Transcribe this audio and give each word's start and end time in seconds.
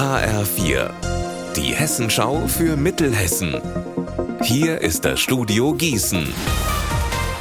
HR4, 0.00 0.88
die 1.56 1.74
Hessenschau 1.74 2.46
für 2.46 2.74
Mittelhessen. 2.74 3.60
Hier 4.42 4.80
ist 4.80 5.04
das 5.04 5.20
Studio 5.20 5.74
Gießen. 5.74 6.26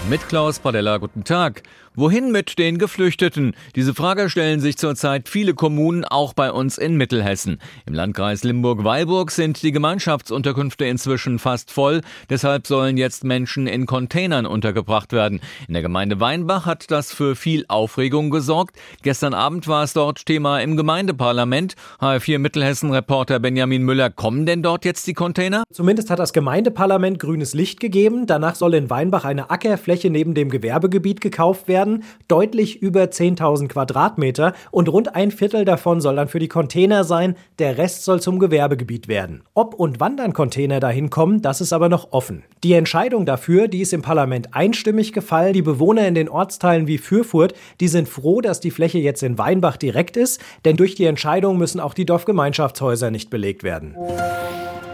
Mit 0.10 0.28
Klaus 0.28 0.60
Padella, 0.60 0.98
guten 0.98 1.24
Tag. 1.24 1.64
Wohin 2.00 2.32
mit 2.32 2.58
den 2.58 2.78
Geflüchteten? 2.78 3.58
Diese 3.76 3.94
Frage 3.94 4.30
stellen 4.30 4.62
sich 4.62 4.78
zurzeit 4.78 5.28
viele 5.28 5.54
Kommunen, 5.54 6.06
auch 6.06 6.32
bei 6.32 6.50
uns 6.50 6.78
in 6.78 6.96
Mittelhessen. 6.96 7.60
Im 7.86 7.94
Landkreis 7.94 8.46
Limburg-Weilburg 8.46 9.32
sind 9.32 9.62
die 9.62 9.74
Gemeinschaftsunterkünfte 9.74 10.86
inzwischen 10.86 11.40
fast 11.40 11.72
voll. 11.72 12.00
Deshalb 12.30 12.68
sollen 12.68 12.96
jetzt 12.96 13.26
Menschen 13.26 13.68
in 13.68 13.86
Containern 13.86 14.46
untergebracht 14.46 15.12
werden. 15.12 15.42
In 15.68 15.74
der 15.74 15.84
Gemeinde 15.84 16.22
Weinbach 16.22 16.66
hat 16.66 16.90
das 16.90 17.12
für 17.12 17.36
viel 17.36 17.66
Aufregung 17.68 18.30
gesorgt. 18.30 18.78
Gestern 19.02 19.34
Abend 19.34 19.68
war 19.68 19.84
es 19.84 19.92
dort 19.92 20.26
Thema 20.26 20.62
im 20.62 20.78
Gemeindeparlament. 20.78 21.76
HR4 22.00 22.40
Mittelhessen-Reporter 22.40 23.42
Benjamin 23.42 23.84
Müller, 23.84 24.10
kommen 24.10 24.46
denn 24.46 24.64
dort 24.64 24.86
jetzt 24.86 25.06
die 25.06 25.14
Container? 25.14 25.64
Zumindest 25.74 26.10
hat 26.10 26.20
das 26.20 26.32
Gemeindeparlament 26.32 27.20
grünes 27.20 27.54
Licht 27.54 27.82
gegeben. 27.82 28.26
Danach 28.26 28.56
soll 28.56 28.76
in 28.76 28.90
Weinbach 28.90 29.26
eine 29.26 29.50
Ackerfläche 29.50 30.10
neben 30.10 30.34
dem 30.34 30.50
Gewerbegebiet 30.50 31.20
gekauft 31.20 31.68
werden 31.68 31.89
werden, 31.90 32.04
deutlich 32.28 32.82
über 32.82 33.04
10.000 33.04 33.68
Quadratmeter 33.68 34.54
und 34.72 34.90
rund 34.90 35.16
ein 35.16 35.32
Viertel 35.32 35.66
davon 35.66 36.02
soll 36.02 36.16
dann 36.16 36.28
für 36.28 36.40
die 36.40 36.48
Container 36.48 37.04
sein, 37.04 37.36
der 37.60 37.78
Rest 37.78 38.04
soll 38.04 38.22
zum 38.22 38.40
Gewerbegebiet 38.40 39.08
werden. 39.08 39.44
Ob 39.54 39.74
und 39.74 40.00
wann 40.00 40.18
dann 40.18 40.34
Container 40.34 40.80
dahin 40.80 41.10
kommen, 41.10 41.42
das 41.42 41.62
ist 41.62 41.74
aber 41.74 41.90
noch 41.90 42.12
offen. 42.12 42.44
Die 42.64 42.74
Entscheidung 42.74 43.26
dafür, 43.26 43.68
die 43.68 43.82
ist 43.82 43.94
im 43.94 44.02
Parlament 44.02 44.54
einstimmig 44.54 45.14
gefallen. 45.14 45.54
Die 45.54 45.62
Bewohner 45.62 46.08
in 46.08 46.16
den 46.16 46.30
Ortsteilen 46.30 46.88
wie 46.88 46.98
Fürfurt, 46.98 47.54
die 47.80 47.88
sind 47.88 48.08
froh, 48.08 48.42
dass 48.42 48.60
die 48.60 48.72
Fläche 48.72 49.00
jetzt 49.00 49.24
in 49.24 49.38
Weinbach 49.38 49.78
direkt 49.78 50.18
ist, 50.18 50.42
denn 50.66 50.78
durch 50.78 50.96
die 50.96 51.06
Entscheidung 51.06 51.58
müssen 51.58 51.80
auch 51.80 51.94
die 51.94 52.06
Dorfgemeinschaftshäuser 52.06 53.12
nicht 53.12 53.30
belegt 53.30 53.64
werden. 53.64 53.96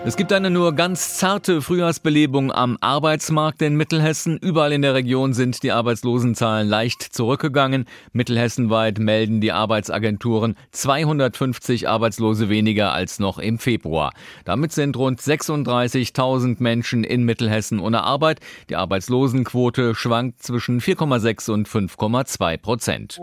Es 0.07 0.17
gibt 0.17 0.31
eine 0.31 0.51
nur 0.51 0.73
ganz 0.75 1.17
zarte 1.17 1.63
Frühjahrsbelebung 1.63 2.51
am 2.51 2.77
Arbeitsmarkt 2.79 3.63
in 3.63 3.75
Mittelhessen. 3.75 4.37
Überall 4.37 4.71
in 4.71 4.83
der 4.83 4.93
Region 4.93 5.33
sind 5.33 5.63
die 5.63 5.71
Arbeitslosenzahlen 5.71 6.69
leicht 6.69 7.01
zurückgegangen. 7.01 7.85
Mittelhessenweit 8.13 8.99
melden 8.99 9.41
die 9.41 9.51
Arbeitsagenturen 9.51 10.57
250 10.73 11.89
Arbeitslose 11.89 12.49
weniger 12.49 12.93
als 12.93 13.17
noch 13.17 13.39
im 13.39 13.57
Februar. 13.57 14.13
Damit 14.43 14.73
sind 14.73 14.95
rund 14.95 15.19
36.000 15.19 16.57
Menschen 16.59 17.03
in 17.03 17.23
Mittelhessen 17.23 17.79
ohne 17.79 18.03
Arbeit. 18.03 18.41
Die 18.69 18.75
Arbeitslosenquote 18.75 19.95
schwankt 19.95 20.43
zwischen 20.43 20.81
4,6 20.81 21.49
und 21.49 21.67
5,2 21.67 22.57
Prozent. 22.57 23.19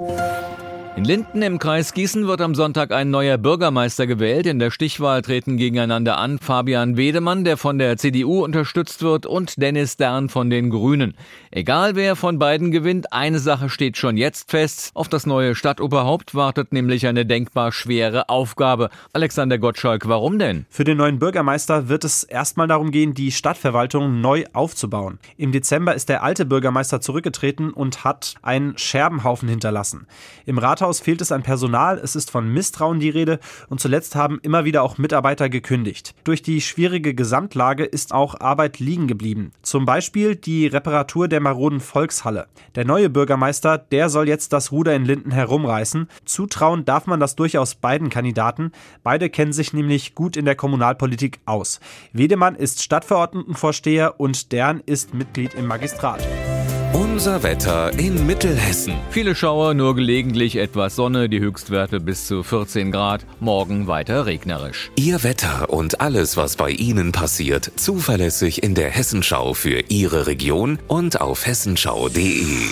In 0.95 1.07
Linden 1.07 1.41
im 1.41 1.59
Kreis 1.59 1.95
Gießen 1.95 2.27
wird 2.27 2.43
am 2.43 2.55
Sonntag 2.55 2.93
ein 2.93 3.09
neuer 3.09 3.39
Bürgermeister 3.39 4.07
gewählt. 4.07 4.45
In 4.47 4.59
der 4.59 4.71
Stichwahl 4.71 5.23
treten 5.23 5.57
gegeneinander 5.57 6.19
an 6.19 6.39
Fabian 6.39 6.99
Wedemann, 6.99 7.45
der 7.45 7.57
von 7.57 7.79
der 7.79 7.97
CDU 7.97 8.45
unterstützt 8.45 9.03
wird, 9.03 9.25
und 9.25 9.61
Dennis 9.61 9.97
Dern 9.97 10.29
von 10.29 10.51
den 10.51 10.69
Grünen. 10.69 11.15
Egal 11.51 11.97
wer 11.97 12.15
von 12.15 12.39
beiden 12.39 12.73
gewinnt, 12.73 13.11
eine 13.11 13.39
Sache 13.39 13.71
steht 13.71 13.97
schon 13.97 14.19
jetzt 14.19 14.51
fest. 14.51 14.91
Auf 14.93 15.09
das 15.09 15.25
neue 15.25 15.55
Stadtoberhaupt 15.55 16.35
wartet 16.35 16.75
nämlich 16.75 17.07
eine 17.07 17.25
denkbar 17.25 17.73
schwere 17.73 18.29
Aufgabe. 18.29 18.91
Alexander 19.15 19.57
Gottschalk, 19.57 20.07
warum 20.07 20.39
denn? 20.39 20.67
Für 20.69 20.85
den 20.85 20.99
neuen 20.99 21.19
Bürgermeister 21.19 21.89
wird 21.89 22.05
es 22.05 22.23
erstmal 22.23 22.69
darum 22.69 22.91
gehen, 22.91 23.15
die 23.15 23.33
Stadtverwaltung 23.33 24.21
neu 24.21 24.45
aufzubauen. 24.53 25.19
Im 25.39 25.53
Dezember 25.53 25.95
ist 25.95 26.11
der 26.11 26.23
alte 26.23 26.45
Bürgermeister 26.45 27.01
zurückgetreten 27.01 27.73
und 27.73 28.05
hat 28.05 28.35
einen 28.43 28.77
Scherbenhaufen 28.77 29.49
hinterlassen. 29.49 30.07
Im 30.45 30.59
Rat 30.59 30.82
Rathaus 30.83 30.99
fehlt 30.99 31.21
es 31.21 31.31
an 31.31 31.45
Personal, 31.45 32.01
es 32.03 32.17
ist 32.17 32.33
von 32.33 32.49
Misstrauen 32.49 32.99
die 32.99 33.09
Rede 33.09 33.39
und 33.69 33.81
zuletzt 33.81 34.17
haben 34.17 34.41
immer 34.43 34.65
wieder 34.65 34.83
auch 34.83 34.99
Mitarbeiter 34.99 35.49
gekündigt. 35.49 36.13
Durch 36.25 36.43
die 36.43 36.61
schwierige 36.61 37.15
Gesamtlage 37.15 37.85
ist 37.85 38.13
auch 38.13 38.41
Arbeit 38.41 38.81
liegen 38.81 39.07
geblieben. 39.07 39.53
Zum 39.63 39.85
Beispiel 39.85 40.35
die 40.35 40.67
Reparatur 40.67 41.29
der 41.29 41.39
maroden 41.39 41.79
Volkshalle. 41.79 42.49
Der 42.75 42.85
neue 42.85 43.11
Bürgermeister, 43.11 43.79
der 43.79 44.09
soll 44.09 44.27
jetzt 44.27 44.53
das 44.53 44.73
Ruder 44.73 44.97
in 44.97 45.05
Linden 45.05 45.31
herumreißen. 45.31 46.09
Zutrauen 46.25 46.85
darf 46.85 47.07
man 47.07 47.21
das 47.21 47.37
durchaus 47.37 47.77
beiden 47.77 48.11
Kandidaten. 48.11 48.73
Beide 49.05 49.31
kennen 49.31 49.53
sich 49.53 49.73
nämlich 49.73 50.17
gut 50.17 50.37
in 50.37 50.47
der 50.47 50.57
Kommunalpolitik 50.57 51.39
aus. 51.45 51.79
Wedemann 52.13 52.57
ist 52.57 52.83
Stadtverordnetenvorsteher 52.83 54.19
und 54.19 54.51
Dern 54.51 54.83
ist 54.85 55.15
Mitglied 55.15 55.55
im 55.55 55.69
Magistrat. 55.69 56.27
Unser 56.93 57.43
Wetter 57.43 57.99
in 57.99 58.27
Mittelhessen. 58.27 58.93
Viele 59.09 59.35
Schauer, 59.35 59.73
nur 59.73 59.97
gelegentlich 59.97 60.57
etwas 60.57 60.95
Sonne, 60.95 61.31
die 61.31 61.41
Höchstwerte 61.41 62.01
bis 62.01 62.27
zu 62.27 62.43
14 62.43 62.93
Grad, 62.93 63.25
morgen 63.41 63.87
weiter 63.87 64.27
regnerisch. 64.27 64.91
Ihr 64.97 65.23
Wetter 65.23 65.71
und 65.71 66.03
alles, 66.03 66.37
was 66.37 66.57
bei 66.57 66.71
Ihnen 66.71 67.11
passiert, 67.11 67.73
zuverlässig 67.77 68.63
in 68.63 68.75
der 68.75 68.91
Hessenschau 68.91 69.55
für 69.55 69.85
Ihre 69.89 70.27
Region 70.27 70.79
und 70.87 71.23
auf 71.23 71.47
hessenschau.de. 71.47 72.69